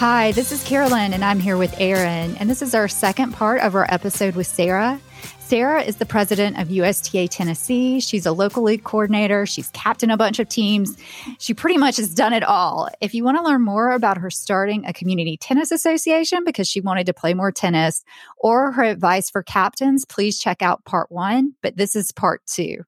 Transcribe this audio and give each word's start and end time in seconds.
Hi, 0.00 0.32
this 0.32 0.50
is 0.50 0.64
Carolyn, 0.64 1.12
and 1.12 1.22
I'm 1.22 1.40
here 1.40 1.58
with 1.58 1.78
Aaron. 1.78 2.34
And 2.38 2.48
this 2.48 2.62
is 2.62 2.74
our 2.74 2.88
second 2.88 3.32
part 3.32 3.60
of 3.60 3.74
our 3.74 3.86
episode 3.92 4.34
with 4.34 4.46
Sarah. 4.46 4.98
Sarah 5.40 5.82
is 5.82 5.96
the 5.96 6.06
president 6.06 6.58
of 6.58 6.70
USTA 6.70 7.28
Tennessee. 7.28 8.00
She's 8.00 8.24
a 8.24 8.32
local 8.32 8.62
league 8.62 8.82
coordinator. 8.82 9.44
She's 9.44 9.68
captained 9.74 10.10
a 10.10 10.16
bunch 10.16 10.38
of 10.38 10.48
teams. 10.48 10.96
She 11.38 11.52
pretty 11.52 11.76
much 11.76 11.98
has 11.98 12.14
done 12.14 12.32
it 12.32 12.42
all. 12.42 12.88
If 13.02 13.12
you 13.12 13.24
want 13.24 13.36
to 13.36 13.44
learn 13.44 13.60
more 13.60 13.90
about 13.90 14.16
her 14.16 14.30
starting 14.30 14.86
a 14.86 14.94
community 14.94 15.36
tennis 15.36 15.70
association 15.70 16.44
because 16.46 16.66
she 16.66 16.80
wanted 16.80 17.04
to 17.04 17.12
play 17.12 17.34
more 17.34 17.52
tennis 17.52 18.02
or 18.38 18.72
her 18.72 18.84
advice 18.84 19.28
for 19.28 19.42
captains, 19.42 20.06
please 20.06 20.38
check 20.38 20.62
out 20.62 20.82
part 20.86 21.12
one. 21.12 21.52
But 21.60 21.76
this 21.76 21.94
is 21.94 22.10
part 22.10 22.40
two. 22.46 22.84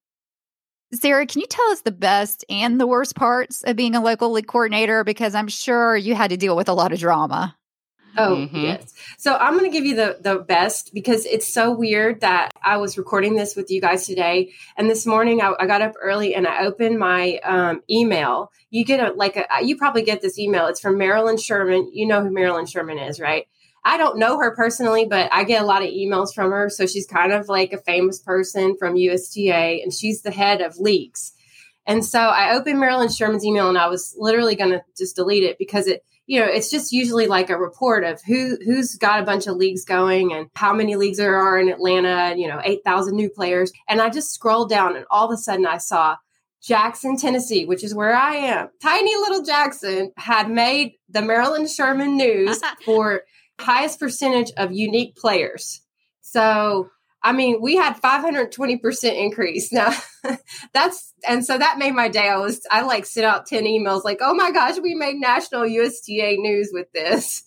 Sarah, 0.95 1.27
can 1.27 1.41
you 1.41 1.47
tell 1.47 1.71
us 1.71 1.81
the 1.81 1.93
best 1.93 2.45
and 2.51 2.81
the 2.81 2.87
worst 2.87 3.17
parts 3.17 3.63
of 3.65 3.77
being 3.77 3.95
a 3.95 4.03
local 4.03 4.31
league 4.31 4.47
coordinator? 4.47 5.05
Because 5.05 5.35
I'm 5.35 5.49
sure 5.49 5.97
you 5.97 6.15
had 6.15 6.31
to 6.31 6.37
deal 6.37 6.55
with 6.55 6.69
a 6.69 6.75
lot 6.75 6.93
of 6.93 6.99
drama. 6.99 7.57
Oh, 8.17 8.37
mm-hmm. 8.37 8.57
yes. 8.57 8.93
So 9.17 9.37
I'm 9.37 9.57
going 9.57 9.71
to 9.71 9.75
give 9.75 9.87
you 9.87 9.97
the 9.97 10.19
the 10.21 10.37
best 10.37 10.93
because 10.93 11.25
it's 11.25 11.53
so 11.53 11.73
weird 11.73 12.21
that 12.21 12.51
I 12.63 12.77
was 12.77 12.99
recording 12.99 13.37
this 13.37 13.57
with 13.57 13.71
you 13.71 13.81
guys 13.81 14.07
today, 14.07 14.53
and 14.77 14.91
this 14.91 15.07
morning 15.07 15.41
I, 15.41 15.55
I 15.59 15.67
got 15.67 15.81
up 15.81 15.95
early 16.01 16.35
and 16.35 16.47
I 16.47 16.67
opened 16.67 16.99
my 16.99 17.39
um, 17.39 17.83
email. 17.91 18.53
You 18.71 18.85
get 18.85 19.01
a 19.01 19.15
like 19.15 19.37
a 19.37 19.65
you 19.65 19.79
probably 19.79 20.03
get 20.03 20.21
this 20.21 20.39
email. 20.39 20.67
It's 20.67 20.81
from 20.81 20.99
Marilyn 20.99 21.39
Sherman. 21.39 21.91
You 21.95 22.07
know 22.07 22.23
who 22.23 22.31
Marilyn 22.31 22.67
Sherman 22.67 22.99
is, 22.99 23.19
right? 23.19 23.47
I 23.85 23.97
don't 23.97 24.19
know 24.19 24.39
her 24.39 24.55
personally, 24.55 25.07
but 25.07 25.29
I 25.33 25.45
get 25.45 25.63
a 25.63 25.67
lot 25.67 25.83
of 25.83 25.89
emails 25.89 26.33
from 26.33 26.51
her. 26.51 26.69
So 26.71 26.87
she's 26.87 27.07
kind 27.07 27.33
of 27.33 27.49
like 27.49 27.73
a 27.73 27.79
famous 27.79 28.21
person 28.21 28.77
from 28.79 28.97
USTA, 28.97 29.83
and 29.83 29.93
she's 29.93 30.23
the 30.23 30.31
head 30.31 30.61
of 30.61 30.79
leagues. 30.79 31.33
And 31.87 32.05
so 32.05 32.21
I 32.21 32.55
opened 32.55 32.79
Marilyn 32.79 33.09
Sherman's 33.09 33.45
email, 33.45 33.69
and 33.69 33.79
I 33.79 33.89
was 33.89 34.15
literally 34.17 34.55
going 34.55 34.71
to 34.71 34.83
just 34.97 35.17
delete 35.17 35.43
it 35.43 35.59
because 35.59 35.89
it, 35.89 36.05
you 36.27 36.39
know, 36.39 36.47
it's 36.47 36.71
just 36.71 36.93
usually 36.93 37.27
like 37.27 37.51
a 37.51 37.59
report 37.59 38.05
of 38.05 38.23
who 38.23 38.57
who's 38.65 38.95
got 38.95 39.21
a 39.21 39.25
bunch 39.25 39.49
of 39.49 39.57
leagues 39.57 39.85
going 39.85 40.33
and 40.33 40.49
how 40.55 40.73
many 40.73 40.95
leagues 40.95 41.19
there 41.19 41.37
are 41.37 41.59
in 41.59 41.69
Atlanta, 41.69 42.09
and 42.09 42.41
you 42.41 42.47
know, 42.47 42.61
eight 42.63 42.83
thousand 42.85 43.17
new 43.17 43.29
players. 43.29 43.73
And 43.89 44.01
I 44.01 44.11
just 44.11 44.33
scrolled 44.33 44.71
down, 44.71 44.95
and 44.95 45.05
all 45.11 45.27
of 45.27 45.35
a 45.35 45.37
sudden 45.37 45.67
I 45.67 45.79
saw 45.79 46.17
Jackson, 46.63 47.17
Tennessee, 47.17 47.65
which 47.65 47.83
is 47.83 47.93
where 47.93 48.15
I 48.15 48.35
am. 48.37 48.69
Tiny 48.81 49.17
little 49.17 49.43
Jackson 49.43 50.13
had 50.17 50.49
made 50.49 50.93
the 51.09 51.21
Marilyn 51.21 51.67
Sherman 51.67 52.17
news 52.17 52.61
for 52.85 53.23
highest 53.63 54.01
percentage 54.01 54.53
of 54.57 54.73
unique 54.73 55.17
players. 55.17 55.81
So, 56.21 56.91
I 57.23 57.33
mean, 57.33 57.61
we 57.61 57.77
had 57.77 58.01
520% 58.01 59.17
increase. 59.17 59.73
Now, 59.73 59.93
that's, 60.73 61.13
and 61.27 61.45
so 61.45 61.57
that 61.57 61.79
made 61.79 61.95
my 61.95 62.09
day. 62.09 62.29
I 62.29 62.39
was, 62.39 62.63
I 62.71 62.83
like 62.83 63.07
sent 63.07 63.27
out 63.27 63.47
10 63.47 63.65
emails 63.65 64.05
like, 64.05 64.19
oh 64.21 64.35
my 64.35 64.51
gosh, 64.51 64.79
we 64.81 64.95
made 64.95 65.17
national 65.17 65.67
USTA 65.67 66.37
news 66.39 66.71
with 66.73 66.91
this. 66.93 67.45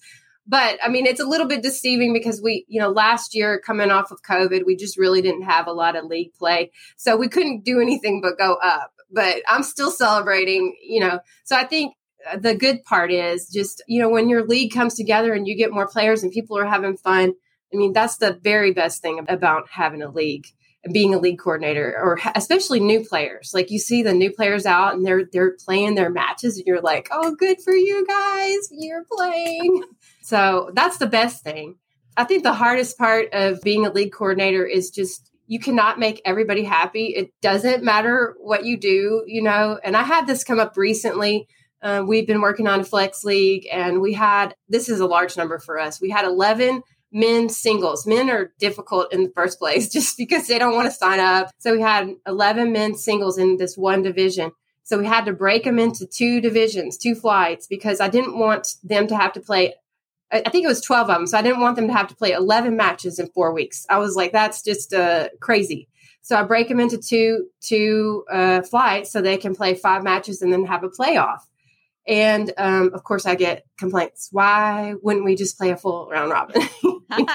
But 0.48 0.78
I 0.84 0.90
mean, 0.90 1.08
it's 1.08 1.20
a 1.20 1.28
little 1.28 1.48
bit 1.48 1.64
deceiving 1.64 2.14
because 2.14 2.42
we, 2.42 2.66
you 2.68 2.80
know, 2.80 2.90
last 2.90 3.34
year 3.34 3.60
coming 3.60 3.90
off 3.90 4.12
of 4.12 4.22
COVID, 4.22 4.66
we 4.66 4.76
just 4.76 4.98
really 4.98 5.22
didn't 5.22 5.44
have 5.44 5.68
a 5.68 5.74
lot 5.74 5.96
of 5.96 6.06
league 6.06 6.34
play. 6.36 6.72
So 6.98 7.18
we 7.18 7.28
couldn't 7.28 7.66
do 7.66 7.82
anything 7.82 8.22
but 8.22 8.38
go 8.38 8.54
up. 8.54 8.92
But 9.12 9.42
I'm 9.48 9.64
still 9.64 9.92
celebrating, 9.92 10.76
you 10.84 11.00
know. 11.00 11.20
So 11.46 11.56
I 11.56 11.64
think 11.64 11.96
the 12.38 12.56
good 12.56 12.84
part 12.84 13.12
is 13.12 13.50
just, 13.50 13.84
you 13.88 14.02
know, 14.02 14.10
when 14.10 14.30
your 14.30 14.46
league 14.46 14.74
comes 14.74 14.96
together 14.96 15.34
and 15.34 15.48
you 15.48 15.56
get 15.56 15.72
more 15.72 15.88
players 15.88 16.24
and 16.24 16.32
people 16.32 16.58
are 16.58 16.66
having 16.66 16.98
fun. 16.98 17.34
I 17.74 17.78
mean, 17.78 17.94
that's 17.94 18.18
the 18.18 18.40
very 18.42 18.72
best 18.72 19.02
thing 19.02 19.26
about 19.28 19.70
having 19.70 20.02
a 20.02 20.10
league 20.10 20.48
and 20.84 20.94
being 20.94 21.14
a 21.14 21.20
league 21.20 21.40
coordinator 21.40 21.98
or 22.02 22.20
especially 22.36 22.80
new 22.80 23.04
players. 23.04 23.52
Like 23.54 23.72
you 23.72 23.80
see 23.80 24.04
the 24.04 24.14
new 24.14 24.32
players 24.32 24.66
out 24.66 24.94
and 24.94 25.06
they're 25.06 25.26
they're 25.32 25.56
playing 25.66 25.96
their 25.96 26.10
matches 26.10 26.58
and 26.58 26.66
you're 26.66 26.82
like, 26.82 27.10
"Oh, 27.12 27.36
good 27.36 27.62
for 27.62 27.74
you 27.74 28.06
guys. 28.06 28.70
You're 28.72 29.06
playing." 29.12 29.84
so, 30.22 30.72
that's 30.74 30.98
the 30.98 31.08
best 31.08 31.44
thing. 31.44 31.76
I 32.16 32.24
think 32.24 32.44
the 32.44 32.54
hardest 32.54 32.98
part 32.98 33.34
of 33.34 33.62
being 33.62 33.86
a 33.86 33.92
league 33.92 34.14
coordinator 34.14 34.66
is 34.66 34.90
just 34.90 35.32
you 35.48 35.60
cannot 35.60 36.00
make 36.00 36.22
everybody 36.24 36.64
happy. 36.64 37.08
It 37.08 37.32
doesn't 37.42 37.84
matter 37.84 38.36
what 38.40 38.66
you 38.66 38.78
do, 38.78 39.24
you 39.28 39.44
know. 39.44 39.80
And 39.84 39.98
I 39.98 40.04
had 40.04 40.28
this 40.28 40.44
come 40.44 40.60
up 40.60 40.78
recently 40.78 41.48
uh, 41.82 42.04
we've 42.06 42.28
been 42.28 42.42
working 42.42 42.68
on 42.68 42.80
a 42.82 42.84
flex 42.84 43.24
league, 43.24 43.68
and 43.72 44.02
we 44.02 44.14
had 44.14 44.56
this 44.70 44.90
is 44.90 45.00
a 45.00 45.06
large 45.06 45.38
number 45.38 45.60
for 45.60 45.80
us. 45.80 46.02
We 46.02 46.10
had 46.10 46.26
11 46.26 46.82
men 47.12 47.48
singles. 47.50 48.06
Men 48.06 48.30
are 48.30 48.52
difficult 48.60 49.14
in 49.14 49.24
the 49.24 49.32
first 49.32 49.58
place 49.60 49.90
just 49.92 50.18
because 50.18 50.48
they 50.48 50.60
don't 50.60 50.76
want 50.76 50.88
to 50.88 50.96
sign 50.96 51.20
up. 51.20 51.50
So 51.58 51.74
we 51.74 51.82
had 51.82 52.10
11 52.28 52.72
men 52.72 52.96
singles 52.96 53.38
in 53.38 53.58
this 53.58 53.78
one 53.78 54.02
division. 54.02 54.52
So 54.84 55.00
we 55.00 55.06
had 55.06 55.26
to 55.26 55.34
break 55.34 55.64
them 55.64 55.80
into 55.80 56.06
two 56.06 56.42
divisions, 56.42 56.98
two 56.98 57.16
flights, 57.16 57.66
because 57.66 58.00
I 58.00 58.08
didn't 58.08 58.38
want 58.38 58.76
them 58.84 59.08
to 59.08 59.16
have 59.16 59.34
to 59.34 59.40
play. 59.40 59.74
I 60.32 60.50
think 60.50 60.66
it 60.66 60.68
was 60.68 60.82
12 60.82 61.10
of 61.10 61.16
them. 61.16 61.28
So 61.28 61.38
I 61.38 61.42
didn't 61.42 61.62
want 61.62 61.76
them 61.76 61.88
to 61.88 61.94
have 61.94 62.08
to 62.10 62.16
play 62.16 62.32
11 62.32 62.76
matches 62.76 63.18
in 63.18 63.28
four 63.28 63.54
weeks. 63.54 63.86
I 63.90 63.98
was 63.98 64.16
like, 64.16 64.32
that's 64.32 64.62
just 64.62 64.94
uh, 64.94 65.30
crazy. 65.40 65.88
So 66.22 66.36
I 66.36 66.44
break 66.44 66.68
them 66.68 66.80
into 66.80 66.98
two 66.98 67.50
two 67.62 68.26
uh, 68.32 68.64
flights 68.64 69.12
so 69.12 69.22
they 69.22 69.38
can 69.38 69.56
play 69.56 69.76
five 69.76 70.04
matches 70.04 70.42
and 70.42 70.52
then 70.52 70.66
have 70.66 70.84
a 70.84 70.90
playoff. 70.90 71.42
And 72.08 72.52
um, 72.58 72.92
of 72.94 73.04
course, 73.04 73.26
I 73.26 73.36
get 73.36 73.66
complaints. 73.78 74.30
Why 74.32 74.94
wouldn't 75.02 75.26
we 75.26 75.36
just 75.36 75.58
play 75.58 75.72
a 75.72 75.78
full 75.78 76.08
round 76.10 76.32
robin? 76.32 76.62
and 77.10 77.30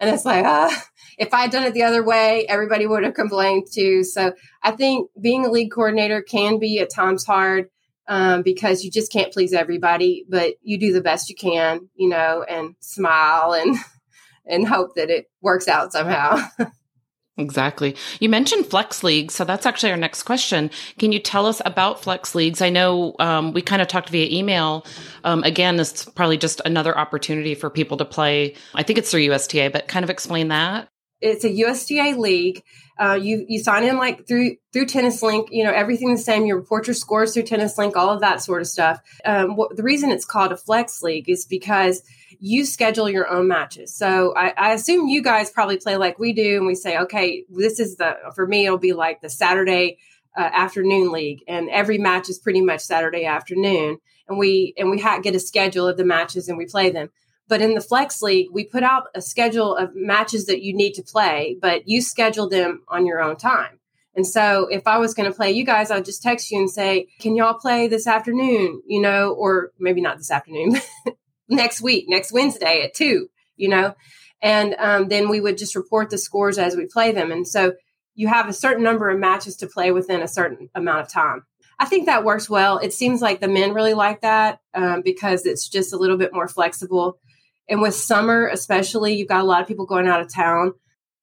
it's 0.00 0.24
like, 0.24 0.44
uh, 0.44 0.70
if 1.18 1.34
I 1.34 1.42
had 1.42 1.50
done 1.50 1.64
it 1.64 1.74
the 1.74 1.82
other 1.82 2.02
way, 2.02 2.46
everybody 2.48 2.86
would 2.86 3.04
have 3.04 3.14
complained 3.14 3.66
too. 3.72 4.04
So 4.04 4.32
I 4.62 4.72
think 4.72 5.10
being 5.20 5.44
a 5.44 5.50
league 5.50 5.72
coordinator 5.72 6.22
can 6.22 6.58
be 6.58 6.78
at 6.80 6.92
times 6.92 7.24
hard 7.24 7.68
um, 8.08 8.42
because 8.42 8.82
you 8.82 8.90
just 8.90 9.12
can't 9.12 9.32
please 9.32 9.52
everybody, 9.52 10.24
but 10.28 10.54
you 10.62 10.78
do 10.78 10.92
the 10.92 11.00
best 11.00 11.28
you 11.28 11.36
can, 11.36 11.88
you 11.94 12.08
know, 12.08 12.44
and 12.48 12.74
smile 12.80 13.52
and 13.52 13.76
and 14.46 14.66
hope 14.66 14.96
that 14.96 15.10
it 15.10 15.26
works 15.40 15.68
out 15.68 15.92
somehow. 15.92 16.40
Exactly. 17.40 17.96
You 18.20 18.28
mentioned 18.28 18.66
Flex 18.66 19.02
Leagues, 19.02 19.34
so 19.34 19.44
that's 19.44 19.66
actually 19.66 19.90
our 19.90 19.96
next 19.96 20.24
question. 20.24 20.70
Can 20.98 21.12
you 21.12 21.18
tell 21.18 21.46
us 21.46 21.60
about 21.64 22.02
Flex 22.02 22.34
Leagues? 22.34 22.60
I 22.60 22.70
know 22.70 23.14
um, 23.18 23.52
we 23.52 23.62
kind 23.62 23.82
of 23.82 23.88
talked 23.88 24.10
via 24.10 24.28
email. 24.30 24.86
Um, 25.24 25.42
again, 25.42 25.76
this 25.76 25.92
is 25.92 26.04
probably 26.04 26.36
just 26.36 26.60
another 26.64 26.96
opportunity 26.96 27.54
for 27.54 27.70
people 27.70 27.96
to 27.98 28.04
play. 28.04 28.54
I 28.74 28.82
think 28.82 28.98
it's 28.98 29.10
through 29.10 29.22
USTA, 29.22 29.70
but 29.72 29.88
kind 29.88 30.04
of 30.04 30.10
explain 30.10 30.48
that. 30.48 30.88
It's 31.20 31.44
a 31.44 31.50
USTA 31.50 32.16
league. 32.18 32.62
Uh, 32.98 33.14
you 33.14 33.44
you 33.48 33.62
sign 33.62 33.84
in 33.84 33.96
like 33.96 34.26
through 34.26 34.56
through 34.72 34.86
Tennis 34.86 35.22
Link. 35.22 35.48
You 35.50 35.64
know 35.64 35.72
everything 35.72 36.12
the 36.12 36.18
same. 36.18 36.46
You 36.46 36.54
report 36.54 36.86
your 36.86 36.94
scores 36.94 37.34
through 37.34 37.44
Tennis 37.44 37.76
Link. 37.78 37.96
All 37.96 38.10
of 38.10 38.20
that 38.20 38.42
sort 38.42 38.60
of 38.60 38.68
stuff. 38.68 39.00
Um, 39.24 39.56
the 39.74 39.82
reason 39.82 40.10
it's 40.10 40.24
called 40.24 40.52
a 40.52 40.56
Flex 40.56 41.02
League 41.02 41.28
is 41.28 41.44
because 41.44 42.02
you 42.38 42.64
schedule 42.64 43.08
your 43.08 43.28
own 43.28 43.48
matches. 43.48 43.94
So 43.94 44.34
I, 44.36 44.52
I, 44.56 44.72
assume 44.72 45.08
you 45.08 45.22
guys 45.22 45.50
probably 45.50 45.78
play 45.78 45.96
like 45.96 46.18
we 46.18 46.32
do, 46.32 46.56
and 46.56 46.66
we 46.66 46.74
say, 46.74 46.98
okay, 46.98 47.44
this 47.48 47.80
is 47.80 47.96
the 47.96 48.16
for 48.34 48.46
me. 48.46 48.66
It'll 48.66 48.78
be 48.78 48.92
like 48.92 49.20
the 49.20 49.30
Saturday 49.30 49.98
uh, 50.36 50.42
afternoon 50.52 51.12
league, 51.12 51.40
and 51.48 51.68
every 51.70 51.98
match 51.98 52.28
is 52.28 52.38
pretty 52.38 52.60
much 52.60 52.80
Saturday 52.80 53.24
afternoon, 53.24 53.98
and 54.28 54.38
we 54.38 54.74
and 54.78 54.90
we 54.90 55.00
ha- 55.00 55.20
get 55.20 55.34
a 55.34 55.40
schedule 55.40 55.88
of 55.88 55.96
the 55.96 56.04
matches 56.04 56.48
and 56.48 56.56
we 56.56 56.66
play 56.66 56.90
them. 56.90 57.10
But 57.48 57.60
in 57.60 57.74
the 57.74 57.80
Flex 57.80 58.22
League, 58.22 58.46
we 58.52 58.64
put 58.64 58.84
out 58.84 59.08
a 59.12 59.20
schedule 59.20 59.74
of 59.74 59.90
matches 59.94 60.46
that 60.46 60.62
you 60.62 60.72
need 60.72 60.92
to 60.94 61.02
play, 61.02 61.56
but 61.60 61.88
you 61.88 62.00
schedule 62.00 62.48
them 62.48 62.84
on 62.86 63.06
your 63.06 63.20
own 63.20 63.36
time. 63.36 63.80
And 64.14 64.26
so 64.26 64.68
if 64.70 64.86
I 64.86 64.98
was 64.98 65.14
going 65.14 65.30
to 65.30 65.36
play 65.36 65.50
you 65.52 65.64
guys, 65.64 65.90
I'd 65.90 66.04
just 66.04 66.22
text 66.22 66.50
you 66.50 66.58
and 66.58 66.70
say, 66.70 67.08
can 67.20 67.36
y'all 67.36 67.54
play 67.54 67.88
this 67.88 68.06
afternoon? 68.06 68.82
You 68.86 69.00
know, 69.00 69.32
or 69.32 69.72
maybe 69.78 70.00
not 70.00 70.18
this 70.18 70.30
afternoon, 70.30 70.76
next 71.50 71.80
week, 71.80 72.06
next 72.08 72.32
Wednesday 72.32 72.82
at 72.82 72.94
two, 72.94 73.28
you 73.56 73.68
know? 73.68 73.94
And 74.42 74.74
um, 74.78 75.08
then 75.08 75.28
we 75.28 75.40
would 75.40 75.58
just 75.58 75.76
report 75.76 76.10
the 76.10 76.18
scores 76.18 76.58
as 76.58 76.76
we 76.76 76.86
play 76.86 77.12
them. 77.12 77.30
And 77.30 77.46
so 77.46 77.74
you 78.14 78.28
have 78.28 78.48
a 78.48 78.52
certain 78.52 78.82
number 78.82 79.10
of 79.10 79.18
matches 79.18 79.56
to 79.56 79.66
play 79.66 79.92
within 79.92 80.22
a 80.22 80.28
certain 80.28 80.70
amount 80.74 81.00
of 81.00 81.08
time. 81.08 81.44
I 81.78 81.86
think 81.86 82.06
that 82.06 82.24
works 82.24 82.48
well. 82.48 82.78
It 82.78 82.92
seems 82.92 83.22
like 83.22 83.40
the 83.40 83.48
men 83.48 83.72
really 83.72 83.94
like 83.94 84.20
that 84.20 84.60
um, 84.74 85.02
because 85.02 85.46
it's 85.46 85.68
just 85.68 85.92
a 85.92 85.96
little 85.96 86.18
bit 86.18 86.32
more 86.32 86.48
flexible. 86.48 87.18
And 87.68 87.80
with 87.80 87.94
summer, 87.94 88.48
especially, 88.48 89.14
you've 89.14 89.28
got 89.28 89.40
a 89.40 89.44
lot 89.44 89.62
of 89.62 89.68
people 89.68 89.86
going 89.86 90.06
out 90.06 90.20
of 90.20 90.32
town. 90.32 90.74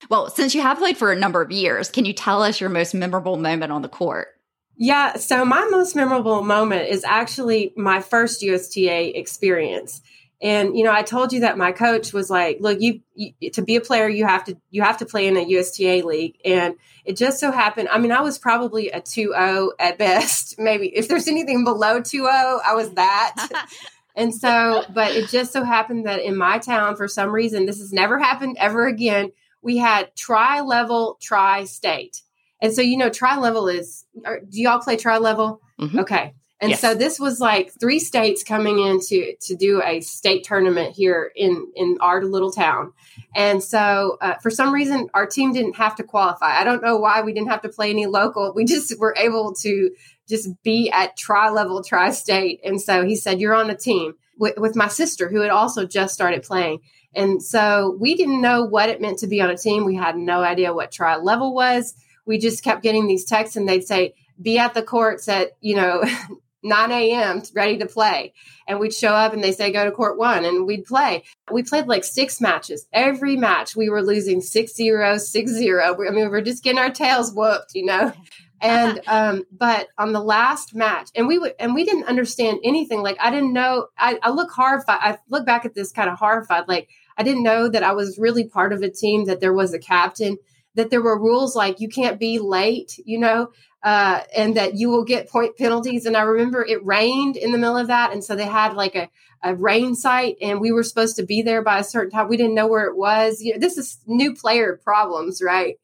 Well, 0.09 0.29
since 0.29 0.55
you 0.55 0.61
have 0.61 0.77
played 0.77 0.97
for 0.97 1.11
a 1.11 1.15
number 1.15 1.41
of 1.41 1.51
years, 1.51 1.89
can 1.89 2.05
you 2.05 2.13
tell 2.13 2.41
us 2.41 2.59
your 2.59 2.69
most 2.69 2.93
memorable 2.93 3.37
moment 3.37 3.71
on 3.71 3.81
the 3.81 3.89
court? 3.89 4.29
Yeah, 4.77 5.17
so 5.17 5.43
my 5.43 5.67
most 5.71 5.95
memorable 5.95 6.43
moment 6.43 6.89
is 6.89 7.03
actually 7.03 7.73
my 7.75 7.99
first 7.99 8.41
USTA 8.41 9.17
experience. 9.17 10.01
And 10.41 10.77
you 10.77 10.83
know, 10.83 10.93
I 10.93 11.01
told 11.01 11.33
you 11.33 11.39
that 11.41 11.57
my 11.57 11.71
coach 11.71 12.13
was 12.13 12.29
like, 12.29 12.57
"Look, 12.59 12.79
you, 12.79 13.01
you, 13.15 13.49
to 13.51 13.63
be 13.63 13.75
a 13.75 13.81
player, 13.81 14.07
you 14.07 14.25
have 14.25 14.43
to 14.45 14.57
you 14.69 14.83
have 14.83 14.97
to 14.97 15.05
play 15.05 15.27
in 15.27 15.35
a 15.35 15.41
USTA 15.41 16.03
league." 16.05 16.37
And 16.45 16.75
it 17.05 17.17
just 17.17 17.39
so 17.39 17.51
happened. 17.51 17.89
I 17.89 17.97
mean, 17.97 18.11
I 18.11 18.21
was 18.21 18.37
probably 18.37 18.89
a 18.89 19.01
2-0 19.01 19.71
at 19.79 19.97
best. 19.97 20.55
Maybe 20.59 20.89
if 20.95 21.07
there's 21.07 21.27
anything 21.27 21.63
below 21.63 22.01
2-0, 22.01 22.59
I 22.63 22.75
was 22.75 22.91
that. 22.91 23.65
and 24.15 24.33
so, 24.33 24.83
but 24.93 25.15
it 25.15 25.29
just 25.29 25.53
so 25.53 25.63
happened 25.63 26.05
that 26.05 26.21
in 26.21 26.37
my 26.37 26.59
town, 26.59 26.97
for 26.97 27.07
some 27.07 27.31
reason, 27.31 27.65
this 27.65 27.79
has 27.79 27.91
never 27.91 28.19
happened 28.19 28.57
ever 28.59 28.85
again. 28.85 29.31
We 29.63 29.77
had 29.77 30.15
tri-level, 30.15 31.17
tri-state, 31.19 32.21
and 32.61 32.71
so 32.73 32.83
you 32.83 32.97
know, 32.97 33.09
tri-level 33.09 33.69
is. 33.69 34.05
Are, 34.23 34.39
do 34.39 34.61
y'all 34.61 34.81
play 34.81 34.97
tri-level? 34.97 35.61
Mm-hmm. 35.79 35.99
Okay 35.99 36.35
And 36.59 36.71
yes. 36.71 36.81
so 36.81 36.95
this 36.95 37.19
was 37.19 37.39
like 37.39 37.71
three 37.79 37.99
states 37.99 38.43
coming 38.43 38.79
in 38.79 38.99
to, 38.99 39.35
to 39.41 39.55
do 39.55 39.81
a 39.83 40.01
state 40.01 40.43
tournament 40.43 40.95
here 40.95 41.31
in, 41.35 41.67
in 41.75 41.97
our 42.01 42.23
little 42.23 42.51
town. 42.51 42.93
And 43.35 43.63
so 43.63 44.17
uh, 44.21 44.35
for 44.41 44.49
some 44.49 44.73
reason, 44.73 45.09
our 45.13 45.27
team 45.27 45.53
didn't 45.53 45.75
have 45.75 45.95
to 45.97 46.03
qualify. 46.03 46.59
I 46.59 46.63
don't 46.63 46.81
know 46.81 46.97
why 46.97 47.21
we 47.21 47.31
didn't 47.31 47.49
have 47.49 47.61
to 47.61 47.69
play 47.69 47.91
any 47.91 48.07
local. 48.07 48.53
We 48.55 48.65
just 48.65 48.97
were 48.99 49.15
able 49.17 49.53
to 49.61 49.91
just 50.27 50.49
be 50.63 50.89
at 50.89 51.15
tri 51.15 51.49
level, 51.51 51.83
tri 51.83 52.09
state. 52.09 52.59
And 52.63 52.81
so 52.81 53.05
he 53.05 53.15
said, 53.15 53.39
You're 53.39 53.55
on 53.55 53.69
a 53.69 53.77
team 53.77 54.15
with, 54.37 54.57
with 54.57 54.75
my 54.75 54.87
sister, 54.87 55.29
who 55.29 55.41
had 55.41 55.51
also 55.51 55.85
just 55.85 56.13
started 56.15 56.41
playing. 56.41 56.79
And 57.13 57.41
so 57.41 57.95
we 57.99 58.15
didn't 58.15 58.41
know 58.41 58.63
what 58.63 58.89
it 58.89 58.99
meant 58.99 59.19
to 59.19 59.27
be 59.27 59.41
on 59.41 59.49
a 59.49 59.57
team. 59.57 59.85
We 59.85 59.95
had 59.95 60.17
no 60.17 60.41
idea 60.41 60.73
what 60.73 60.91
tri 60.91 61.17
level 61.17 61.53
was. 61.53 61.93
We 62.25 62.39
just 62.39 62.63
kept 62.63 62.83
getting 62.83 63.07
these 63.07 63.25
texts, 63.25 63.55
and 63.55 63.69
they'd 63.69 63.85
say, 63.85 64.15
be 64.41 64.57
at 64.57 64.73
the 64.73 64.83
courts 64.83 65.27
at, 65.27 65.51
you 65.61 65.75
know, 65.75 66.03
9 66.67 66.91
a.m. 66.91 67.41
ready 67.53 67.77
to 67.77 67.85
play. 67.85 68.33
And 68.67 68.79
we'd 68.79 68.93
show 68.93 69.13
up 69.13 69.33
and 69.33 69.43
they 69.43 69.51
say, 69.51 69.71
go 69.71 69.85
to 69.85 69.91
court 69.91 70.17
one 70.17 70.45
and 70.45 70.65
we'd 70.65 70.85
play. 70.85 71.23
We 71.51 71.63
played 71.63 71.87
like 71.87 72.03
six 72.03 72.41
matches. 72.41 72.85
Every 72.91 73.35
match 73.35 73.75
we 73.75 73.89
were 73.89 74.03
losing 74.03 74.41
6 74.41 74.73
0, 74.73 75.17
6 75.17 75.51
0. 75.51 75.95
I 76.07 76.11
mean, 76.11 76.15
we 76.15 76.27
were 76.27 76.41
just 76.41 76.63
getting 76.63 76.79
our 76.79 76.89
tails 76.89 77.33
whooped, 77.33 77.73
you 77.73 77.85
know? 77.85 78.13
And, 78.59 79.01
um, 79.05 79.43
but 79.51 79.87
on 79.99 80.13
the 80.13 80.19
last 80.19 80.73
match, 80.73 81.09
and 81.15 81.27
we 81.27 81.37
would, 81.37 81.53
and 81.59 81.75
we 81.75 81.85
didn't 81.85 82.05
understand 82.05 82.59
anything. 82.63 83.03
Like, 83.03 83.17
I 83.19 83.29
didn't 83.29 83.53
know, 83.53 83.87
I, 83.97 84.17
I 84.23 84.31
look 84.31 84.49
horrified. 84.49 84.97
I 84.99 85.17
look 85.29 85.45
back 85.45 85.65
at 85.65 85.75
this 85.75 85.91
kind 85.91 86.09
of 86.09 86.17
horrified. 86.17 86.67
Like, 86.67 86.89
I 87.17 87.23
didn't 87.23 87.43
know 87.43 87.67
that 87.67 87.83
I 87.83 87.93
was 87.93 88.17
really 88.17 88.47
part 88.47 88.73
of 88.73 88.81
a 88.81 88.89
team, 88.89 89.25
that 89.25 89.41
there 89.41 89.53
was 89.53 89.73
a 89.73 89.79
captain, 89.79 90.37
that 90.77 90.89
there 90.89 91.01
were 91.01 91.19
rules 91.19 91.55
like 91.55 91.81
you 91.81 91.89
can't 91.89 92.19
be 92.19 92.39
late, 92.39 92.97
you 93.05 93.19
know? 93.19 93.49
uh, 93.83 94.21
and 94.35 94.57
that 94.57 94.75
you 94.75 94.89
will 94.89 95.03
get 95.03 95.29
point 95.29 95.57
penalties. 95.57 96.05
And 96.05 96.17
I 96.17 96.21
remember 96.21 96.65
it 96.65 96.85
rained 96.85 97.37
in 97.37 97.51
the 97.51 97.57
middle 97.57 97.77
of 97.77 97.87
that. 97.87 98.11
And 98.11 98.23
so 98.23 98.35
they 98.35 98.45
had 98.45 98.73
like 98.73 98.95
a, 98.95 99.09
a 99.43 99.55
rain 99.55 99.95
site 99.95 100.37
and 100.41 100.59
we 100.59 100.71
were 100.71 100.83
supposed 100.83 101.15
to 101.17 101.25
be 101.25 101.41
there 101.41 101.61
by 101.61 101.79
a 101.79 101.83
certain 101.83 102.11
time. 102.11 102.27
We 102.27 102.37
didn't 102.37 102.55
know 102.55 102.67
where 102.67 102.85
it 102.85 102.97
was. 102.97 103.41
You 103.41 103.53
know, 103.53 103.59
this 103.59 103.77
is 103.77 103.99
new 104.05 104.35
player 104.35 104.79
problems, 104.83 105.41
right? 105.41 105.75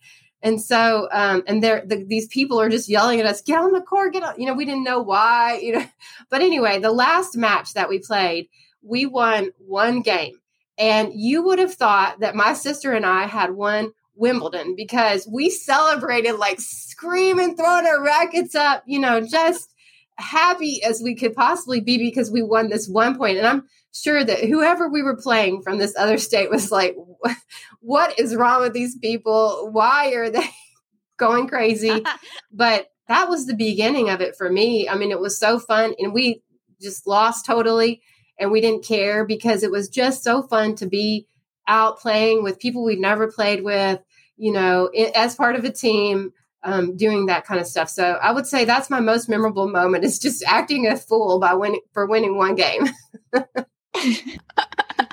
And 0.41 0.61
so, 0.61 1.07
um, 1.11 1.43
and 1.47 1.63
there, 1.63 1.83
the, 1.85 2.03
these 2.03 2.27
people 2.27 2.59
are 2.59 2.69
just 2.69 2.89
yelling 2.89 3.21
at 3.21 3.25
us, 3.25 3.41
get 3.41 3.59
on 3.59 3.71
the 3.71 3.79
court, 3.79 4.11
get 4.11 4.23
on, 4.23 4.37
you 4.37 4.45
know, 4.45 4.53
we 4.53 4.65
didn't 4.65 4.83
know 4.83 5.01
why, 5.01 5.59
you 5.63 5.73
know, 5.73 5.85
but 6.29 6.41
anyway, 6.41 6.79
the 6.79 6.91
last 6.91 7.37
match 7.37 7.73
that 7.73 7.89
we 7.89 7.99
played, 7.99 8.49
we 8.81 9.05
won 9.05 9.51
one 9.59 10.01
game 10.01 10.39
and 10.77 11.13
you 11.13 11.43
would 11.43 11.59
have 11.59 11.73
thought 11.73 12.19
that 12.19 12.35
my 12.35 12.53
sister 12.53 12.91
and 12.91 13.05
I 13.05 13.27
had 13.27 13.51
won 13.51 13.93
Wimbledon 14.15 14.75
because 14.75 15.27
we 15.31 15.49
celebrated 15.49 16.33
like 16.33 16.59
screaming, 16.59 17.55
throwing 17.55 17.85
our 17.85 18.03
rackets 18.03 18.55
up, 18.55 18.83
you 18.85 18.99
know, 18.99 19.21
just 19.21 19.73
happy 20.17 20.83
as 20.83 21.01
we 21.01 21.15
could 21.15 21.33
possibly 21.33 21.81
be 21.81 21.97
because 21.97 22.31
we 22.31 22.41
won 22.41 22.69
this 22.69 22.87
one 22.87 23.17
point. 23.17 23.37
And 23.37 23.47
I'm 23.47 23.67
sure 23.93 24.23
that 24.23 24.43
whoever 24.43 24.87
we 24.87 25.01
were 25.01 25.17
playing 25.17 25.61
from 25.61 25.77
this 25.77 25.95
other 25.97 26.17
state 26.17 26.49
was 26.49 26.71
like, 26.71 26.95
what 27.79 28.19
is 28.19 28.35
wrong 28.35 28.61
with 28.61 28.73
these 28.73 28.97
people? 28.97 29.69
Why 29.71 30.13
are 30.13 30.29
they 30.29 30.49
going 31.17 31.47
crazy? 31.47 32.03
but 32.51 32.87
that 33.07 33.29
was 33.29 33.45
the 33.45 33.55
beginning 33.55 34.09
of 34.09 34.21
it 34.21 34.35
for 34.35 34.49
me. 34.49 34.87
I 34.87 34.95
mean, 34.95 35.11
it 35.11 35.19
was 35.19 35.37
so 35.37 35.59
fun. 35.59 35.93
And 35.99 36.13
we 36.13 36.41
just 36.81 37.07
lost 37.07 37.45
totally 37.45 38.01
and 38.39 38.51
we 38.51 38.61
didn't 38.61 38.85
care 38.85 39.25
because 39.25 39.63
it 39.63 39.71
was 39.71 39.89
just 39.89 40.23
so 40.23 40.43
fun 40.43 40.75
to 40.75 40.87
be 40.87 41.27
out 41.67 41.99
playing 41.99 42.43
with 42.43 42.59
people 42.59 42.83
we've 42.83 42.99
never 42.99 43.31
played 43.31 43.63
with, 43.63 43.99
you 44.37 44.51
know, 44.51 44.87
as 44.87 45.35
part 45.35 45.55
of 45.55 45.63
a 45.63 45.71
team, 45.71 46.33
um, 46.63 46.95
doing 46.95 47.27
that 47.27 47.45
kind 47.45 47.59
of 47.59 47.67
stuff. 47.67 47.89
So 47.89 48.03
I 48.03 48.31
would 48.31 48.47
say 48.47 48.65
that's 48.65 48.89
my 48.89 48.99
most 48.99 49.29
memorable 49.29 49.67
moment 49.67 50.03
is 50.03 50.19
just 50.19 50.43
acting 50.45 50.87
a 50.87 50.97
fool 50.97 51.39
by 51.39 51.53
winning 51.53 51.81
for 51.93 52.05
winning 52.05 52.37
one 52.37 52.55
game. 52.55 52.87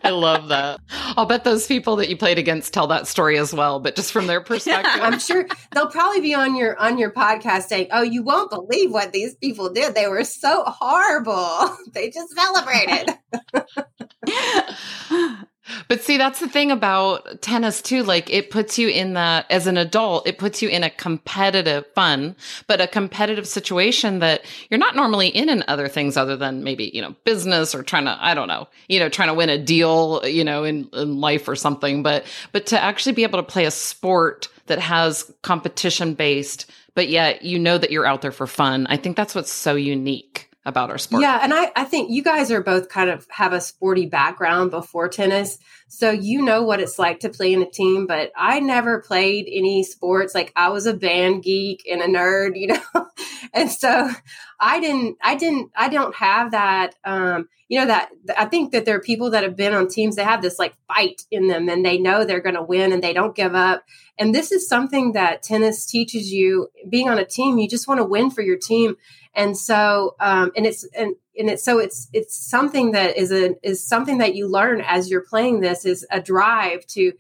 I 0.03 0.11
love 0.11 0.49
that. 0.49 0.81
I'll 1.17 1.27
bet 1.27 1.45
those 1.45 1.67
people 1.67 1.97
that 1.97 2.09
you 2.09 2.17
played 2.17 2.39
against 2.39 2.73
tell 2.73 2.87
that 2.89 3.07
story 3.07 3.39
as 3.39 3.53
well, 3.53 3.81
but 3.81 3.97
just 3.97 4.13
from 4.13 4.27
their 4.27 4.41
perspective. 4.45 5.03
I'm 5.03 5.19
sure 5.19 5.47
they'll 5.73 5.91
probably 5.91 6.21
be 6.21 6.35
on 6.35 6.57
your 6.57 6.79
on 6.79 6.99
your 6.99 7.11
podcast 7.11 7.65
saying, 7.65 7.89
"Oh, 7.93 8.03
you 8.03 8.23
won't 8.23 8.51
believe 8.51 8.93
what 8.93 9.13
these 9.13 9.35
people 9.35 9.73
did. 9.73 9.95
They 9.95 10.09
were 10.09 10.25
so 10.25 10.65
horrible. 10.67 11.77
They 11.93 12.11
just 12.11 12.35
celebrated." 12.35 13.19
But 15.89 16.03
see, 16.03 16.17
that's 16.17 16.41
the 16.41 16.49
thing 16.49 16.71
about 16.71 17.43
tennis 17.43 17.83
too. 17.83 18.03
Like 18.03 18.31
it 18.31 18.51
puts 18.51 18.79
you 18.79 18.89
in 18.89 19.15
that 19.15 19.47
as 19.51 19.67
an 19.67 19.77
adult, 19.77 20.27
it 20.27 20.39
puts 20.39 20.63
you 20.63 20.69
in 20.69 20.85
a 20.85 20.91
competitive 20.91 21.85
fun, 21.95 22.37
but 22.67 22.81
a 22.81 22.87
competitive 22.87 23.47
situation 23.47 24.19
that 24.21 24.45
you're 24.69 24.79
not 24.79 24.97
normally 24.97 25.29
in 25.29 25.49
in 25.49 25.65
other 25.69 25.89
things 25.89 26.17
other 26.17 26.37
than 26.37 26.65
maybe, 26.65 26.91
you 26.95 27.03
know, 27.03 27.15
business 27.25 27.75
or 27.75 27.83
trying 27.83 28.05
to, 28.05 28.17
I 28.21 28.35
don't 28.35 28.49
know, 28.49 28.69
you 28.89 28.99
know, 28.99 29.09
trying 29.09 29.29
to 29.29 29.35
win 29.35 29.49
a 29.49 29.59
deal, 29.59 30.23
you 30.25 30.45
know, 30.45 30.65
in, 30.65 30.89
in 30.93 31.21
life 31.21 31.49
or 31.49 31.57
something. 31.57 32.03
But, 32.03 32.25
but 32.53 32.67
to 32.67 32.81
actually 32.81 33.13
be 33.13 33.23
able 33.23 33.39
to 33.39 33.47
play 33.47 33.65
a 33.65 33.71
sport 33.71 34.49
that 34.67 34.79
has 34.79 35.33
competition 35.43 36.15
based, 36.15 36.71
but 36.95 37.09
yet 37.09 37.43
you 37.43 37.59
know 37.59 37.79
that 37.79 37.91
you're 37.91 38.07
out 38.07 38.23
there 38.23 38.33
for 38.33 38.47
fun. 38.47 38.87
I 38.89 38.97
think 38.97 39.17
that's 39.17 39.35
what's 39.35 39.53
so 39.53 39.75
unique 39.75 40.50
about 40.67 40.91
our 40.91 40.99
sport. 40.99 41.23
Yeah, 41.23 41.41
and 41.43 41.55
I, 41.55 41.73
I 41.75 41.85
think 41.85 42.11
you 42.11 42.23
guys 42.23 42.51
are 42.51 42.63
both 42.63 42.89
kind 42.89 43.09
of 43.09 43.27
have 43.31 43.53
a 43.53 43.61
sporty 43.61 44.07
background 44.07 44.71
before 44.71 45.09
tennis. 45.09 45.59
So 45.89 46.11
you 46.11 46.43
know 46.43 46.63
what 46.63 46.81
it's 46.81 46.99
like 46.99 47.21
to 47.21 47.31
play 47.31 47.55
in 47.55 47.63
a 47.63 47.71
team, 47.71 48.07
but 48.07 48.31
I 48.37 48.61
never 48.61 49.01
played 49.01 49.47
any 49.51 49.83
sports. 49.85 50.35
Like 50.35 50.53
I 50.55 50.69
was 50.69 50.87
a 50.87 50.93
band 50.93 51.43
geek 51.43 51.87
and 51.91 52.03
a 52.03 52.07
nerd, 52.07 52.53
you 52.55 52.69
know. 52.69 53.07
and 53.55 53.71
so 53.71 54.11
I 54.59 54.81
didn't 54.81 55.17
I 55.23 55.35
didn't 55.35 55.71
I 55.75 55.89
don't 55.89 56.15
have 56.15 56.51
that 56.51 56.95
um 57.05 57.49
you 57.69 57.79
know 57.79 57.87
that 57.87 58.11
I 58.37 58.45
think 58.45 58.73
that 58.73 58.85
there 58.85 58.97
are 58.97 59.01
people 59.01 59.31
that 59.31 59.45
have 59.45 59.57
been 59.57 59.73
on 59.73 59.89
teams 59.89 60.17
they 60.17 60.25
have 60.25 60.43
this 60.43 60.59
like 60.59 60.75
fight 60.89 61.23
in 61.31 61.49
them 61.49 61.69
and 61.69 61.85
they 61.85 61.99
know 61.99 62.25
they're 62.25 62.41
going 62.41 62.57
to 62.57 62.63
win 62.63 62.93
and 62.93 63.03
they 63.03 63.13
don't 63.13 63.35
give 63.35 63.55
up. 63.55 63.85
And 64.19 64.35
this 64.35 64.53
is 64.53 64.69
something 64.69 65.13
that 65.13 65.43
tennis 65.43 65.87
teaches 65.87 66.31
you 66.31 66.69
being 66.89 67.09
on 67.09 67.19
a 67.19 67.25
team, 67.25 67.57
you 67.57 67.69
just 67.69 67.89
want 67.89 67.99
to 67.99 68.05
win 68.05 68.31
for 68.31 68.43
your 68.43 68.59
team 68.59 68.97
and 69.35 69.57
so 69.57 70.17
um, 70.21 70.51
and 70.57 70.67
it's 70.67 70.85
and 70.97 71.15
and 71.39 71.51
it's 71.51 71.65
so 71.65 71.79
it's 71.79 72.09
it's 72.13 72.37
something 72.37 72.93
that 72.93 73.17
is 73.17 73.33
a 73.33 73.55
is 73.63 73.87
something 73.87 74.19
that 74.19 74.35
you 74.35 74.49
learn 74.49 74.81
as 74.81 75.11
you're 75.11 75.25
playing 75.25 75.61
this 75.61 75.85
is 75.85 76.07
a 76.11 76.21
drive 76.21 76.87
to 76.87 77.13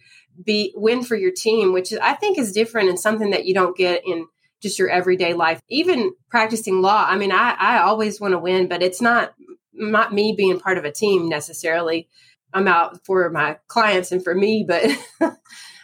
be 0.44 0.72
win 0.76 1.02
for 1.02 1.16
your 1.16 1.32
team 1.32 1.72
which 1.72 1.92
i 2.00 2.14
think 2.14 2.38
is 2.38 2.52
different 2.52 2.88
and 2.88 2.98
something 2.98 3.30
that 3.30 3.44
you 3.44 3.54
don't 3.54 3.76
get 3.76 4.02
in 4.06 4.26
just 4.60 4.78
your 4.78 4.90
everyday 4.90 5.32
life. 5.32 5.60
Even 5.68 6.12
practicing 6.28 6.82
law 6.82 7.04
i 7.08 7.16
mean 7.16 7.32
i 7.32 7.56
i 7.58 7.78
always 7.78 8.20
want 8.20 8.32
to 8.32 8.38
win 8.38 8.68
but 8.68 8.82
it's 8.82 9.00
not 9.00 9.34
not 9.72 10.12
me 10.12 10.34
being 10.36 10.60
part 10.60 10.76
of 10.76 10.84
a 10.84 10.92
team 10.92 11.28
necessarily. 11.28 12.08
I'm 12.52 12.68
out 12.68 13.04
for 13.06 13.30
my 13.30 13.58
clients 13.68 14.12
and 14.12 14.22
for 14.22 14.34
me 14.34 14.64
but 14.66 14.90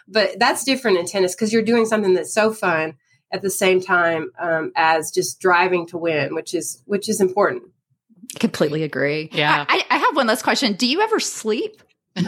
but 0.08 0.38
that's 0.38 0.64
different 0.64 0.98
in 0.98 1.06
tennis 1.06 1.34
because 1.34 1.52
you're 1.52 1.62
doing 1.62 1.86
something 1.86 2.14
that's 2.14 2.34
so 2.34 2.52
fun 2.52 2.94
at 3.32 3.42
the 3.42 3.50
same 3.50 3.80
time 3.80 4.30
um, 4.38 4.72
as 4.76 5.10
just 5.10 5.40
driving 5.40 5.86
to 5.88 5.98
win, 5.98 6.34
which 6.34 6.54
is 6.54 6.82
which 6.86 7.08
is 7.08 7.20
important. 7.20 7.64
Completely 8.38 8.82
agree. 8.82 9.28
Yeah. 9.32 9.64
I, 9.68 9.84
I 9.90 9.98
have 9.98 10.16
one 10.16 10.26
last 10.26 10.42
question. 10.42 10.74
Do 10.74 10.86
you 10.86 11.00
ever 11.00 11.20
sleep? 11.20 11.82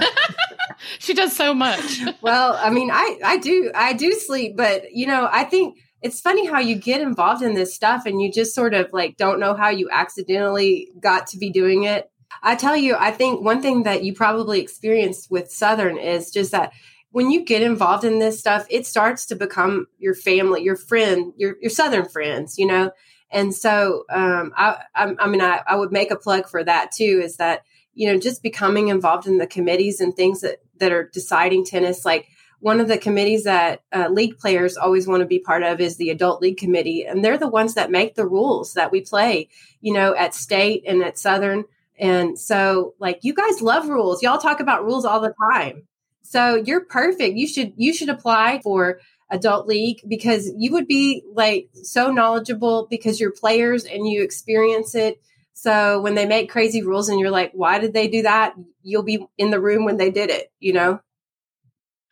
she 0.99 1.15
does 1.15 1.35
so 1.35 1.55
much. 1.55 2.01
well, 2.21 2.59
I 2.61 2.71
mean, 2.71 2.91
I 2.91 3.19
I 3.25 3.37
do 3.39 3.71
I 3.75 3.93
do 3.93 4.13
sleep, 4.13 4.57
but 4.57 4.93
you 4.93 5.07
know, 5.07 5.29
I 5.31 5.45
think 5.45 5.79
it's 6.03 6.21
funny 6.21 6.47
how 6.47 6.61
you 6.61 6.77
get 6.77 7.01
involved 7.01 7.43
in 7.43 7.55
this 7.55 7.75
stuff 7.75 8.07
and 8.07 8.23
you 8.23 8.31
just 8.31 8.55
sort 8.55 8.75
of 8.75 8.93
like 8.93 9.17
don't 9.17 9.41
know 9.41 9.55
how 9.55 9.69
you 9.69 9.89
accidentally 9.91 10.91
got 11.01 11.27
to 11.29 11.39
be 11.39 11.51
doing 11.51 11.85
it. 11.85 12.11
I 12.43 12.55
tell 12.55 12.77
you, 12.77 12.95
I 12.97 13.11
think 13.11 13.43
one 13.43 13.63
thing 13.63 13.83
that 13.83 14.05
you 14.05 14.15
probably 14.15 14.61
experienced 14.61 15.31
with 15.31 15.51
Southern 15.51 15.99
is 15.99 16.31
just 16.31 16.53
that 16.53 16.73
when 17.11 17.31
you 17.31 17.45
get 17.45 17.63
involved 17.63 18.05
in 18.05 18.19
this 18.19 18.39
stuff, 18.39 18.67
it 18.71 18.87
starts 18.87 19.27
to 19.27 19.37
become 19.37 19.87
your 19.99 20.15
family, 20.15 20.63
your 20.63 20.77
friend, 20.77 21.33
your 21.37 21.57
your 21.61 21.71
Southern 21.71 22.09
friends, 22.09 22.59
you 22.59 22.67
know. 22.67 22.91
And 23.31 23.55
so, 23.55 24.05
um, 24.11 24.53
I, 24.57 24.83
I, 24.95 25.15
I 25.19 25.27
mean, 25.29 25.43
I, 25.43 25.61
I 25.67 25.77
would 25.77 25.93
make 25.93 26.11
a 26.11 26.17
plug 26.17 26.49
for 26.49 26.65
that 26.65 26.93
too. 26.93 27.21
Is 27.23 27.37
that 27.37 27.63
you 27.95 28.11
know 28.11 28.19
just 28.19 28.43
becoming 28.43 28.89
involved 28.89 29.27
in 29.27 29.39
the 29.39 29.47
committees 29.47 30.01
and 30.01 30.15
things 30.15 30.41
that 30.43 30.59
that 30.79 30.93
are 30.93 31.11
deciding 31.13 31.65
tennis, 31.65 32.05
like 32.05 32.29
one 32.61 32.81
of 32.81 32.89
the 32.89 32.99
committees 32.99 33.45
that 33.45 33.83
uh, 33.95 34.09
league 34.09 34.37
players 34.39 34.77
always 34.77 35.07
want 35.07 35.21
to 35.21 35.27
be 35.27 35.39
part 35.39 35.63
of 35.63 35.81
is 35.81 35.97
the 35.97 36.11
adult 36.11 36.43
league 36.43 36.57
committee 36.57 37.05
and 37.05 37.25
they're 37.25 37.39
the 37.39 37.49
ones 37.49 37.75
that 37.75 37.91
make 37.91 38.15
the 38.15 38.27
rules 38.27 38.75
that 38.75 38.91
we 38.91 39.01
play 39.01 39.49
you 39.81 39.93
know 39.93 40.15
at 40.15 40.35
state 40.35 40.83
and 40.87 41.03
at 41.03 41.19
southern 41.19 41.65
and 41.99 42.39
so 42.39 42.95
like 42.99 43.21
you 43.23 43.33
guys 43.33 43.63
love 43.63 43.89
rules 43.89 44.23
y'all 44.23 44.39
talk 44.39 44.61
about 44.61 44.85
rules 44.85 45.05
all 45.05 45.21
the 45.21 45.35
time 45.53 45.87
so 46.29 46.57
you're 46.57 46.85
perfect. 46.85 47.37
You 47.37 47.47
should 47.47 47.73
you 47.77 47.95
should 47.95 48.11
apply 48.11 48.61
for 48.63 49.01
adult 49.31 49.67
league 49.67 50.03
because 50.07 50.51
you 50.59 50.73
would 50.73 50.87
be 50.87 51.23
like 51.33 51.71
so 51.73 52.11
knowledgeable 52.11 52.87
because 52.91 53.19
you're 53.19 53.33
players 53.33 53.85
and 53.85 54.07
you 54.07 54.23
experience 54.23 54.95
it. 54.95 55.23
So 55.55 56.03
when 56.03 56.15
they 56.15 56.27
make 56.27 56.51
crazy 56.51 56.83
rules 56.83 57.09
and 57.09 57.19
you're 57.19 57.31
like, 57.31 57.53
why 57.55 57.79
did 57.79 57.95
they 57.95 58.09
do 58.09 58.23
that? 58.23 58.55
You'll 58.83 59.05
be 59.05 59.27
in 59.39 59.51
the 59.51 59.59
room 59.59 59.87
when 59.87 59.97
they 59.97 60.11
did 60.11 60.29
it, 60.29 60.53
you 60.61 60.75
know? 60.75 61.01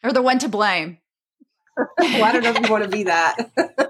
Or 0.02 0.12
the 0.12 0.22
one 0.22 0.38
to 0.38 0.48
blame. 0.48 0.96
well, 1.76 2.24
I 2.24 2.32
don't 2.32 2.42
know 2.42 2.50
if 2.50 2.60
you 2.60 2.70
want 2.72 2.84
to 2.84 2.90
be 2.90 3.04
that. 3.04 3.50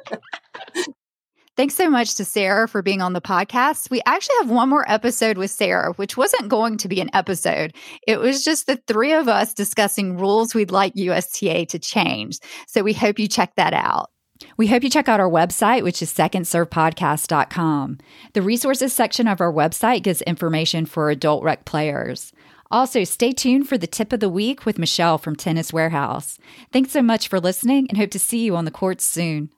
Thanks 1.57 1.75
so 1.75 1.89
much 1.89 2.17
to 2.17 2.25
Sarah 2.27 2.69
for 2.69 2.83
being 2.83 3.01
on 3.01 3.15
the 3.15 3.21
podcast. 3.23 3.89
We 3.89 4.03
actually 4.05 4.37
have 4.41 4.51
one 4.51 4.69
more 4.69 4.85
episode 4.91 5.39
with 5.39 5.51
Sarah, 5.51 5.95
which 5.95 6.15
wasn't 6.15 6.51
going 6.51 6.77
to 6.77 6.89
be 6.89 7.01
an 7.01 7.09
episode. 7.15 7.75
It 8.07 8.21
was 8.21 8.45
just 8.45 8.67
the 8.67 8.77
three 8.87 9.15
of 9.15 9.27
us 9.27 9.55
discussing 9.55 10.19
rules 10.19 10.55
we'd 10.55 10.71
like 10.71 10.93
USTA 10.95 11.65
to 11.69 11.79
change. 11.79 12.41
So 12.67 12.83
we 12.83 12.93
hope 12.93 13.19
you 13.19 13.27
check 13.27 13.55
that 13.57 13.73
out. 13.73 14.11
We 14.59 14.67
hope 14.67 14.83
you 14.83 14.91
check 14.91 15.09
out 15.09 15.19
our 15.19 15.31
website, 15.31 15.83
which 15.83 16.03
is 16.03 16.13
secondservepodcast.com. 16.13 17.99
The 18.35 18.43
resources 18.43 18.93
section 18.93 19.27
of 19.27 19.41
our 19.41 19.53
website 19.53 20.03
gives 20.03 20.21
information 20.23 20.85
for 20.85 21.09
adult 21.09 21.43
rec 21.43 21.65
players. 21.65 22.33
Also, 22.71 23.03
stay 23.05 23.33
tuned 23.33 23.67
for 23.67 23.79
the 23.79 23.87
tip 23.87 24.13
of 24.13 24.21
the 24.21 24.29
week 24.29 24.67
with 24.67 24.79
Michelle 24.79 25.17
from 25.17 25.37
Tennis 25.37 25.73
Warehouse. 25.73 26.37
Thanks 26.71 26.91
so 26.91 27.01
much 27.01 27.29
for 27.29 27.41
listening 27.41 27.87
and 27.89 27.97
hope 27.97 28.11
to 28.11 28.19
see 28.19 28.45
you 28.45 28.57
on 28.57 28.67
the 28.67 28.71
courts 28.71 29.07
soon. 29.07 29.49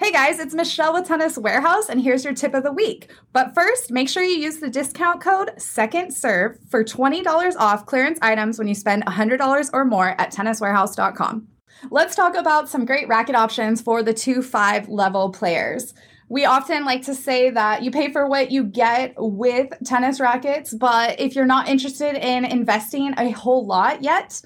Hey 0.00 0.12
guys, 0.12 0.38
it's 0.38 0.54
Michelle 0.54 0.94
with 0.94 1.06
Tennis 1.06 1.36
Warehouse, 1.36 1.90
and 1.90 2.00
here's 2.00 2.24
your 2.24 2.32
tip 2.32 2.54
of 2.54 2.62
the 2.62 2.72
week. 2.72 3.10
But 3.34 3.52
first, 3.54 3.92
make 3.92 4.08
sure 4.08 4.22
you 4.22 4.38
use 4.38 4.56
the 4.56 4.70
discount 4.70 5.20
code 5.20 5.50
SECONDSERVE 5.58 6.70
for 6.70 6.82
$20 6.82 7.54
off 7.58 7.84
clearance 7.84 8.18
items 8.22 8.58
when 8.58 8.66
you 8.66 8.74
spend 8.74 9.04
$100 9.04 9.70
or 9.74 9.84
more 9.84 10.18
at 10.18 10.32
tenniswarehouse.com. 10.32 11.48
Let's 11.90 12.16
talk 12.16 12.34
about 12.34 12.70
some 12.70 12.86
great 12.86 13.08
racket 13.08 13.34
options 13.34 13.82
for 13.82 14.02
the 14.02 14.14
2 14.14 14.40
5 14.40 14.88
level 14.88 15.32
players. 15.32 15.92
We 16.30 16.46
often 16.46 16.86
like 16.86 17.02
to 17.02 17.14
say 17.14 17.50
that 17.50 17.82
you 17.82 17.90
pay 17.90 18.10
for 18.10 18.26
what 18.26 18.50
you 18.50 18.64
get 18.64 19.12
with 19.18 19.70
tennis 19.84 20.18
rackets, 20.18 20.72
but 20.72 21.20
if 21.20 21.34
you're 21.34 21.44
not 21.44 21.68
interested 21.68 22.14
in 22.14 22.46
investing 22.46 23.12
a 23.18 23.32
whole 23.32 23.66
lot 23.66 24.02
yet, 24.02 24.40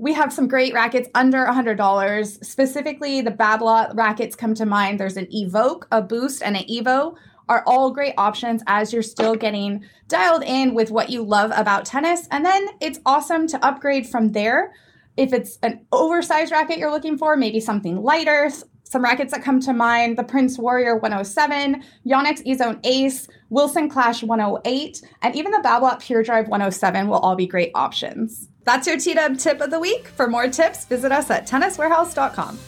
we 0.00 0.14
have 0.14 0.32
some 0.32 0.48
great 0.48 0.72
rackets 0.72 1.10
under 1.14 1.44
$100. 1.44 2.44
Specifically, 2.44 3.20
the 3.20 3.30
Babolat 3.30 3.94
rackets 3.94 4.34
come 4.34 4.54
to 4.54 4.64
mind. 4.64 4.98
There's 4.98 5.18
an 5.18 5.28
Evoke, 5.30 5.86
a 5.92 6.00
Boost, 6.00 6.42
and 6.42 6.56
an 6.56 6.64
Evo 6.64 7.16
are 7.50 7.62
all 7.66 7.90
great 7.90 8.14
options 8.16 8.62
as 8.66 8.94
you're 8.94 9.02
still 9.02 9.34
getting 9.34 9.84
dialed 10.08 10.42
in 10.42 10.72
with 10.72 10.90
what 10.90 11.10
you 11.10 11.22
love 11.22 11.52
about 11.54 11.84
tennis. 11.84 12.26
And 12.30 12.46
then 12.46 12.68
it's 12.80 12.98
awesome 13.04 13.46
to 13.48 13.62
upgrade 13.64 14.08
from 14.08 14.32
there 14.32 14.72
if 15.18 15.34
it's 15.34 15.58
an 15.62 15.84
oversized 15.92 16.50
racket 16.50 16.78
you're 16.78 16.90
looking 16.90 17.18
for, 17.18 17.36
maybe 17.36 17.60
something 17.60 18.02
lighter. 18.02 18.50
Some 18.84 19.04
rackets 19.04 19.32
that 19.32 19.42
come 19.42 19.60
to 19.60 19.72
mind 19.74 20.16
the 20.16 20.24
Prince 20.24 20.58
Warrior 20.58 20.96
107, 20.96 21.84
Yonex 22.06 22.44
eZone 22.46 22.80
Ace, 22.84 23.28
Wilson 23.50 23.90
Clash 23.90 24.22
108, 24.22 25.02
and 25.20 25.36
even 25.36 25.52
the 25.52 25.60
Babolat 25.62 26.00
Pure 26.00 26.22
Drive 26.22 26.48
107 26.48 27.06
will 27.06 27.18
all 27.18 27.36
be 27.36 27.46
great 27.46 27.70
options. 27.74 28.49
That's 28.64 28.86
your 28.86 28.98
T-Dub 28.98 29.38
tip 29.38 29.60
of 29.60 29.70
the 29.70 29.80
week. 29.80 30.08
For 30.08 30.26
more 30.28 30.48
tips, 30.48 30.84
visit 30.84 31.12
us 31.12 31.30
at 31.30 31.46
tenniswarehouse.com. 31.46 32.58